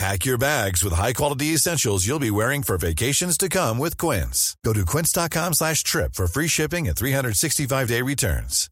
[0.00, 4.56] Pack your bags with high-quality essentials you'll be wearing for vacations to come with Quince.
[4.64, 8.70] Go to quince.com slash trip for free shipping and 365-day returns.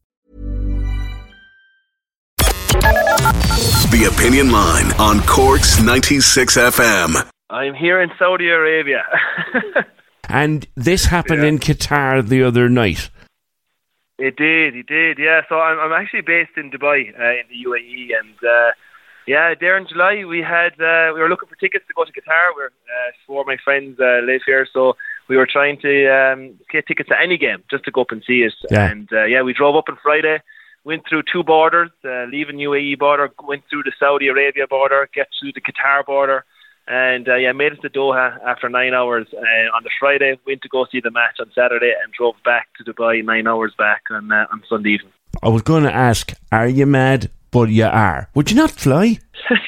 [2.39, 7.29] The Opinion Line on Corks 96 FM.
[7.51, 9.03] I'm here in Saudi Arabia.
[10.31, 11.49] And this happened Yeah.
[11.49, 13.11] in Qatar the other night.
[14.17, 15.41] it did, it did, yeah.
[15.47, 18.71] So I'm, I'm actually based in Dubai, uh, in the UAE, and uh,
[19.29, 22.11] yeah, there in July we had uh, we were looking for tickets to go to
[22.11, 22.45] Qatar.
[22.55, 26.39] Where uh, four of my friends uh, live here, so we were trying to um,
[26.71, 28.55] get tickets to any game just to go up and see it.
[28.71, 28.89] Yeah.
[28.89, 30.39] And uh, yeah, we drove up on Friday.
[30.83, 35.27] Went through two borders, uh, leaving UAE border, went through the Saudi Arabia border, get
[35.39, 36.45] through the Qatar border,
[36.87, 40.39] and uh, yeah, made it to Doha after nine hours uh, on the Friday.
[40.47, 43.73] Went to go see the match on Saturday, and drove back to Dubai nine hours
[43.77, 45.13] back on uh, on Sunday evening.
[45.43, 47.29] I was going to ask, are you mad?
[47.51, 48.29] But you are.
[48.35, 49.19] Would you not fly?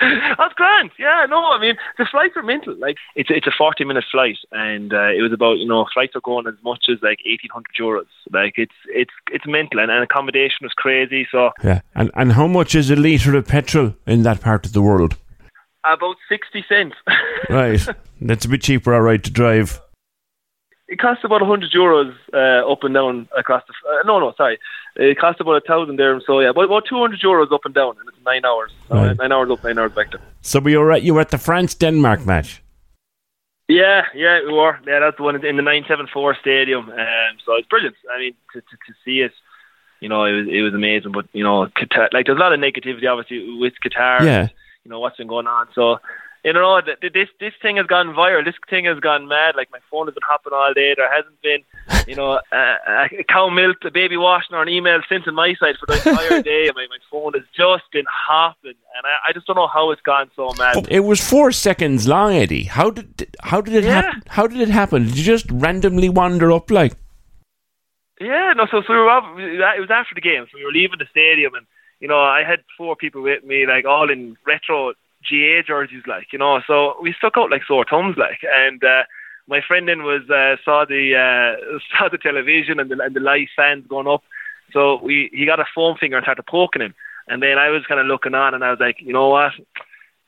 [0.00, 0.90] That's grand.
[0.98, 2.74] Yeah, no, I mean the flights are mental.
[2.76, 6.14] Like it's it's a forty minute flight, and uh, it was about you know flights
[6.14, 8.06] are going as much as like eighteen hundred euros.
[8.32, 11.26] Like it's it's it's mental, and, and accommodation was crazy.
[11.32, 11.80] So Yeah.
[11.94, 15.16] And and how much is a litre of petrol in that part of the world?
[15.84, 16.96] about sixty cents.
[17.50, 17.80] Right.
[18.20, 19.80] That's a bit cheaper, all right, to drive.
[20.88, 23.74] It costs about hundred euros uh, up and down across the.
[23.88, 24.58] Uh, no, no, sorry,
[24.96, 26.22] it costs about a thousand dirhams.
[26.26, 28.72] So yeah, about about two hundred euros up and down, and it's nine hours.
[28.88, 29.16] Right.
[29.16, 30.10] nine hours up, nine hours back.
[30.10, 30.20] There.
[30.40, 32.62] So we were at, you were at the France Denmark match.
[33.68, 34.78] Yeah, yeah, we were.
[34.86, 36.88] Yeah, that's the one in the 974 stadium.
[36.88, 37.96] Um, so it's brilliant.
[38.10, 39.32] I mean, to, to, to see it,
[40.00, 41.12] you know, it was it was amazing.
[41.12, 44.20] But you know, Qatar, like there's a lot of negativity obviously with Qatar.
[44.20, 44.40] Yeah.
[44.40, 44.50] and,
[44.84, 45.68] you know what's been going on.
[45.74, 45.98] So.
[46.44, 48.44] You know, th- th- this this thing has gone viral.
[48.44, 49.56] This thing has gone mad.
[49.56, 50.94] Like my phone has been hopping all day.
[50.96, 51.62] There hasn't been,
[52.06, 55.54] you know, uh, a cow milk, a baby washing, or an email sent on my
[55.54, 56.70] side for the entire day.
[56.74, 60.00] My my phone has just been hopping, and I, I just don't know how it's
[60.02, 60.86] gone so mad.
[60.88, 62.64] It was four seconds long, Eddie.
[62.64, 64.02] How did how did it Yeah.
[64.02, 64.22] happen?
[64.28, 65.06] How did it happen?
[65.06, 66.92] Did you just randomly wander up like?
[68.20, 68.66] Yeah, no.
[68.70, 71.54] So, so we were it was after the game, so we were leaving the stadium,
[71.54, 71.66] and
[72.00, 76.32] you know, I had four people with me, like all in retro GA jerseys, like
[76.32, 76.60] you know.
[76.66, 78.40] So we stuck out like sore thumbs, like.
[78.66, 79.04] And uh,
[79.46, 83.20] my friend then was uh, saw the uh, saw the television and the and the
[83.20, 84.22] live fans going up.
[84.72, 86.94] So we he got a foam finger and started poking him,
[87.26, 89.52] and then I was kind of looking on, and I was like, you know what.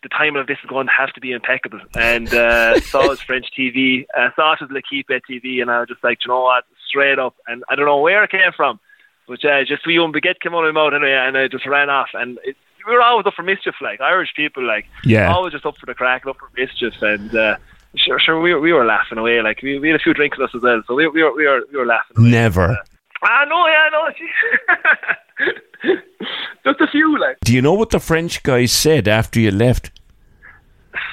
[0.03, 1.81] The timing of this is going to have to be impeccable.
[1.95, 5.91] And uh, saw his French TV, uh, saw it was L'Equipe TV, and I was
[5.91, 7.35] just like, you know what, straight up.
[7.47, 8.81] And I don't know where it came from,
[9.29, 11.67] but uh, just we one baguette came out of my mouth anyway, and I just
[11.67, 12.09] ran off.
[12.15, 12.57] And it,
[12.87, 15.33] we were always up for mischief, like Irish people, like Yeah.
[15.33, 17.57] always just up for the crack, up for mischief, and uh,
[17.97, 20.39] sure, sure, we were we were laughing away, like we, we had a few drinks
[20.39, 22.17] with us as well, so we we were we were we were laughing.
[22.19, 22.31] Away.
[22.31, 22.77] Never.
[23.23, 24.09] Ah, no, yeah, no,
[26.65, 29.91] just a few, like Do you know what the French guy said after you left?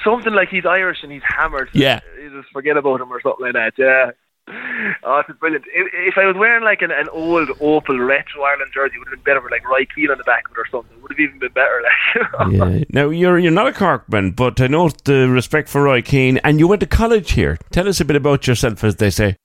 [0.04, 1.68] something like he's Irish and he's hammered.
[1.72, 2.00] Yeah.
[2.20, 3.72] you just forget about him or something like that.
[3.76, 4.12] Yeah.
[5.02, 5.64] Oh, it's brilliant.
[5.72, 9.08] If, if I was wearing like an, an old Opel retro Ireland jersey, it would
[9.08, 10.96] have been better with like Roy Keane on the back of it or something.
[10.96, 11.82] It would have even been better.
[11.82, 12.84] Like, Yeah.
[12.90, 16.58] Now you're you're not a Corkman, but I know the respect for Roy Keane, and
[16.58, 17.58] you went to college here.
[17.70, 19.36] Tell us a bit about yourself, as they say.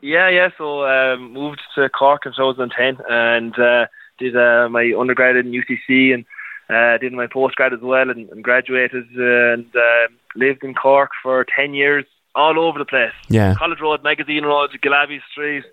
[0.00, 0.48] Yeah, yeah.
[0.56, 3.86] So um, moved to Cork in 2010 and uh,
[4.18, 6.24] did uh, my undergrad in UCC and
[6.70, 11.44] uh, did my postgrad as well and, and graduated and uh, lived in Cork for
[11.56, 12.04] 10 years,
[12.38, 13.16] all over the place.
[13.28, 13.54] Yeah.
[13.54, 15.64] College Road, Magazine Road, Gillabbey Street,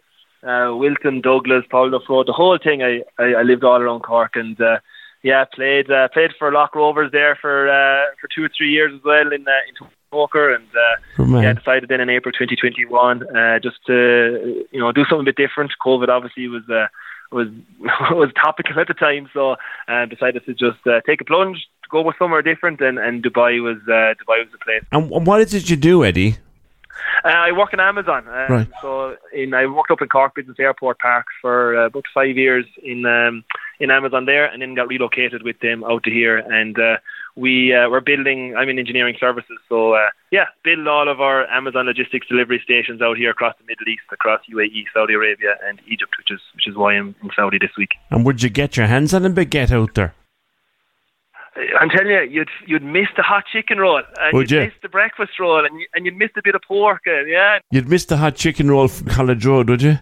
[0.44, 2.81] uh, Wilton, Douglas, Pouladuff Road, the whole thing.
[2.83, 4.79] I, I, I lived all around Cork and uh,
[5.21, 8.91] yeah, played uh, played for Lock Rovers there for uh, for two or three years
[8.95, 10.67] as well in uh, in poker and.
[10.85, 10.95] Uh,
[11.41, 15.38] yeah, decided then in April 2021 uh, just to you know do something a bit
[15.38, 15.71] different.
[15.85, 16.88] COVID obviously was uh,
[17.31, 17.47] was
[18.12, 19.56] was topical at the time, so
[19.88, 23.62] uh, decided to just uh, take a plunge, go with somewhere different, and, and Dubai
[23.62, 24.83] was uh, Dubai was the place.
[24.91, 26.38] And what is it you do, Eddie?
[27.24, 28.27] Uh, I work in Amazon.
[28.27, 28.68] Um, Right.
[28.81, 32.65] So in, I worked up in Cork Business Airport Park for uh, about five years
[32.83, 33.44] in um,
[33.80, 36.38] in Amazon there, and then got relocated with them out to here.
[36.38, 36.97] And uh,
[37.36, 38.56] we uh, we're building.
[38.56, 43.01] I'm in engineering services, so uh, yeah, build all of our Amazon logistics delivery stations
[43.01, 46.68] out here across the Middle East, across UAE, Saudi Arabia, and Egypt, which is which
[46.68, 47.91] is why I'm in Saudi this week.
[48.12, 50.13] And would you get your hands on a baguette out there?
[51.80, 54.66] I'm telling you, you'd you'd miss the hot chicken roll, and Would you'd you?
[54.66, 57.60] miss the breakfast roll, and you, and you'd miss a bit of pork, and yeah,
[57.72, 60.00] You'd miss the hot chicken roll from College Road, would you?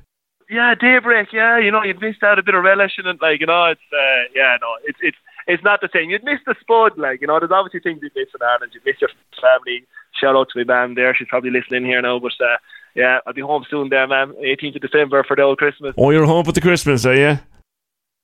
[0.49, 3.39] yeah, daybreak, yeah, you know, you'd miss out a bit of relish in it, like
[3.39, 5.17] you know, it's uh, yeah, no, it's it's
[5.47, 6.09] it's not the same.
[6.09, 8.71] You'd miss the spud, like you know, there's obviously things you'd miss in Ireland.
[8.73, 9.09] You'd miss your
[9.41, 9.85] family.
[10.19, 12.57] Shout out to my mum there; she's probably listening here now, but uh,
[12.95, 14.33] yeah, I'll be home soon, there, man.
[14.43, 15.93] 18th of December for the old Christmas.
[15.97, 17.39] Oh, you're home for the Christmas, are you?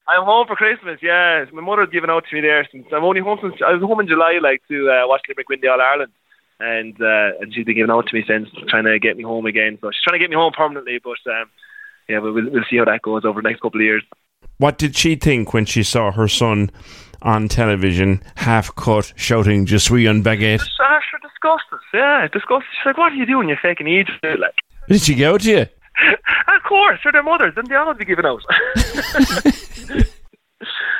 [0.10, 1.00] I'm home for Christmas.
[1.04, 3.82] Yeah, my mother's given out to me there since I'm only home since I was
[3.84, 6.12] home in July, like to uh, watch Limerick win the All Ireland,
[6.60, 9.46] and uh, and she's been giving out to me since, trying to get me home
[9.46, 9.78] again.
[9.82, 11.52] So she's trying to get me home permanently, but um,
[12.08, 14.04] yeah, we'll we'll see how that goes over the next couple of years.
[14.58, 16.72] What did she think when she saw her son
[17.22, 20.60] on television, half cut, shouting "Je suis un baguette"?
[20.60, 22.68] Just after disgusted, yeah, disgusted.
[22.80, 23.48] She's like, "What are you doing?
[23.48, 24.56] You're faking Egypt." Like,
[24.88, 25.66] Did she go to you?
[26.48, 28.42] of course, they're their mothers, and they always be giving out.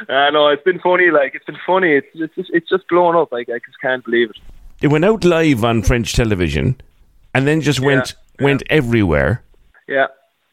[0.08, 1.12] I know it's been funny.
[1.12, 1.94] Like it's been funny.
[1.94, 3.32] It's it's just, it's just blown up.
[3.32, 4.38] Like I just can't believe it.
[4.82, 6.80] It went out live on French television,
[7.34, 9.44] and then just went went everywhere.
[9.88, 10.08] Yeah,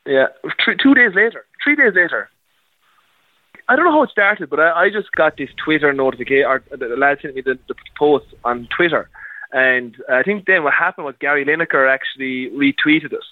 [0.06, 0.26] yeah.
[0.64, 2.28] Three, two days later, three days later.
[3.68, 6.46] I don't know how it started, but I, I just got this Twitter notification.
[6.46, 9.08] Or the, the lad sent me the, the post on Twitter,
[9.52, 13.24] and I think then what happened was Gary Lineker actually retweeted it,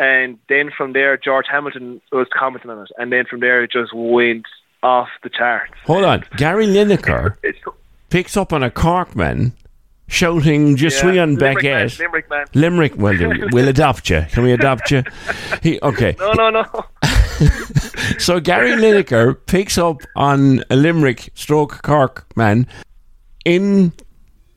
[0.00, 3.70] and then from there George Hamilton was commenting on it, and then from there it
[3.70, 4.46] just went
[4.82, 5.74] off the charts.
[5.84, 7.36] Hold on, Gary Lineker
[8.10, 9.52] picks up on a Corkman
[10.08, 12.46] shouting "Je suis un Limerick man, baguette." Limerick man.
[12.54, 13.16] Limerick, well,
[13.52, 14.24] we'll adopt you.
[14.30, 15.04] Can we adopt you?
[15.62, 16.16] He, okay.
[16.18, 16.64] No, no, no.
[18.18, 22.66] So Gary Lineker picks up on a Limerick stroke Cork man
[23.44, 23.92] in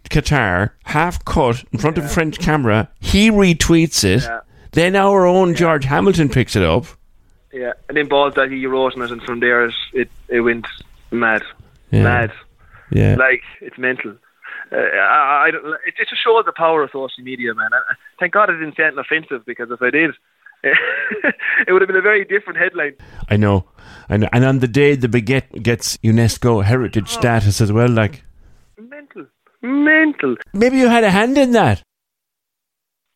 [0.10, 2.90] Qatar, half cut in front of a French camera.
[3.00, 4.24] He retweets it.
[4.24, 4.40] Yeah.
[4.74, 6.86] Then our own George Hamilton picks it up.
[7.52, 10.66] Yeah, and then Balls.ie wrote on it, and from there it it, it went
[11.12, 11.44] mad,
[11.92, 12.04] Yeah.
[12.04, 12.32] mad.
[12.92, 13.16] Yeah.
[13.16, 14.16] Like it's mental.
[14.72, 17.70] Uh, I, I, don't- it, just shows the power of social media, man.
[17.74, 20.12] I, thank God I didn't say anything offensive because if I did,
[20.64, 22.94] it would have been a very different headline.
[23.30, 23.66] I know.
[24.10, 24.30] I know.
[24.34, 28.24] And on the day the baguette gets UNESCO heritage status as well, like
[28.80, 29.26] Mental,
[29.62, 30.36] mental.
[30.54, 31.84] maybe you had a hand in that.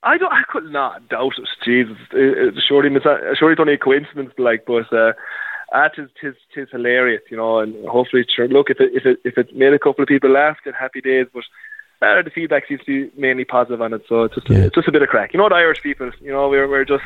[0.08, 0.32] I don't.
[0.32, 1.50] I could not doubt it.
[1.64, 4.32] Jesus, it, it, surely it's not, surely it's only a coincidence.
[4.38, 5.14] Like, but uh,
[5.74, 7.60] ah, tis, tis, tis hilarious, you know.
[7.60, 10.30] And hopefully, sure, look if it if it if it made a couple of people
[10.32, 11.28] laugh, then happy days.
[11.34, 11.44] But
[12.02, 14.66] uh, the feedback seems to be mainly positive on it, so it's just Yeah.
[14.66, 15.34] it's just a bit of crack.
[15.34, 17.04] You know, the Irish people, you know, we're we're just.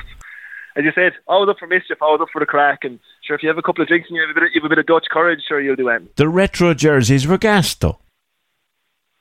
[0.74, 2.98] As you said, I was up for mischief, I was up for the crack, and
[3.26, 4.62] sure, if you have a couple of drinks and you have a bit, of, you
[4.62, 6.14] have a bit of Dutch courage, sure, you'll do anything.
[6.16, 8.00] The retro jerseys were gas though.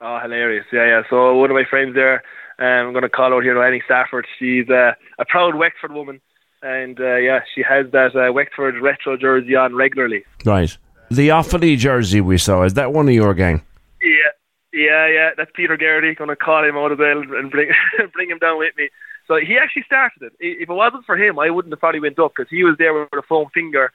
[0.01, 0.65] Oh, hilarious!
[0.73, 1.03] Yeah, yeah.
[1.11, 2.23] So one of my friends there,
[2.61, 4.27] um, I'm going to call out here to Annie Stafford.
[4.39, 6.21] She's uh, a proud Wexford woman,
[6.63, 10.25] and uh, yeah, she has that uh, Wexford retro jersey on regularly.
[10.45, 10.77] Right.
[11.11, 13.63] The Offaly jersey we saw, is that one of your gang?
[14.03, 14.31] Yeah,
[14.73, 15.31] yeah, yeah.
[15.37, 16.15] That's Peter Garrity.
[16.15, 17.71] Going to call him out as well and bring
[18.13, 18.91] bring him down with me.
[19.27, 20.33] So he actually started it.
[20.39, 22.93] If it wasn't for him, I wouldn't have probably went up because he was there
[22.93, 23.91] with a foam finger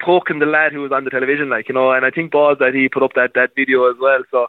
[0.00, 1.92] poking the lad who was on the television, like you know.
[1.92, 4.22] And I think Balls.ie put up that that video as well.
[4.30, 4.48] So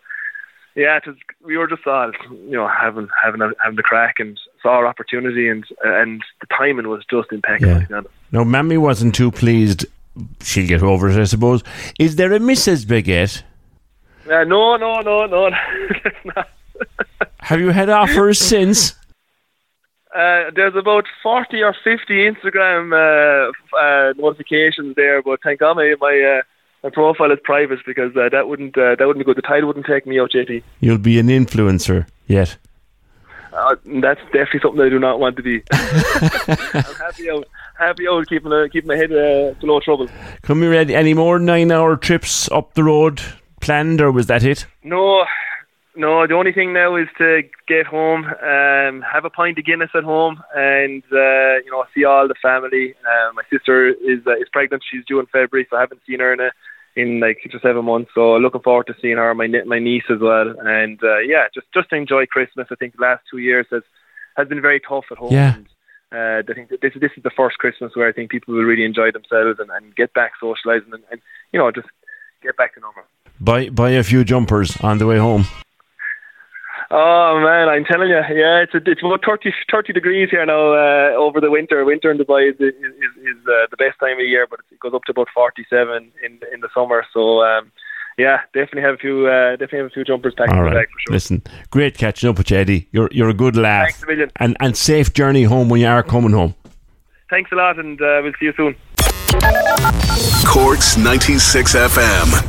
[0.79, 4.15] yeah, it was, we were just all you know having having a, having the crack
[4.19, 7.74] and saw our opportunity and and the timing was just impeccable.
[7.74, 7.79] Yeah.
[7.79, 8.13] to be honest.
[8.31, 9.86] No, Mammy wasn't too pleased.
[10.41, 11.63] She'll get over it, I suppose.
[12.00, 12.86] Is there a Mrs.
[12.86, 13.43] Baguette?
[14.29, 15.50] Uh, no, no, no, no.
[17.39, 18.93] Have you had offers since?
[20.13, 25.95] Uh, there's about 40 or 50 Instagram uh, uh, notifications there, but thank God my
[26.00, 26.41] my, uh,
[26.83, 29.38] my profile is private because uh, that wouldn't uh, that wouldn't be good.
[29.38, 30.63] The tide wouldn't take me out, JT.
[30.79, 32.57] You'll be an influencer yet.
[33.51, 35.63] Uh, that's definitely something I do not want to be.
[35.71, 40.07] I'm happy out, happy out keeping uh, keeping my head uh, below trouble.
[40.43, 43.21] Come here, any, any more nine hour trips up the road
[43.59, 44.65] planned, or was that it?
[44.83, 45.25] No,
[45.96, 46.27] no.
[46.27, 50.03] The only thing now is to get home, um, have a pint of Guinness at
[50.03, 52.96] home, and uh, you know see all the family.
[53.05, 56.19] Uh, my sister is uh, is pregnant; she's due in February, so I haven't seen
[56.19, 56.51] her in a,
[56.96, 58.12] in like six or seven months.
[58.13, 61.67] So looking forward to seeing her, my my niece as well, and uh, yeah, just
[61.74, 62.67] just enjoy Christmas.
[62.72, 63.84] I think the last two years has
[64.38, 65.34] has been very tough at home.
[65.34, 65.55] Yeah.
[65.55, 65.67] And,
[66.12, 68.84] uh, I think this this is the first Christmas where I think people will really
[68.84, 71.22] enjoy themselves and, and get back socialising and, and
[71.53, 71.88] you know just
[72.41, 73.03] get back to normal.
[73.39, 75.46] Buy buy a few jumpers on the way home.
[76.91, 80.74] Oh man, I'm telling you, yeah, it's a, it's about 30, 30 degrees here now
[80.74, 81.86] uh, over the winter.
[81.86, 84.96] Winter in Dubai is is, is uh, the best time of year, but it goes
[84.96, 87.05] up to about forty seven in in the summer.
[87.13, 87.72] So um,
[88.17, 90.72] yeah, definitely have a few uh, definitely have a few jumpers packed All in the
[90.72, 90.88] right.
[90.88, 91.13] bag for sure.
[91.13, 92.88] Listen, great catching up with you, Eddie.
[92.91, 93.89] You're you're a good laugh.
[93.89, 94.31] Thanks a million.
[94.38, 96.55] And and safe journey home when you are coming home.
[97.29, 98.75] Thanks a lot, and uh, we'll see you soon.
[100.43, 102.49] Corks 96 FM.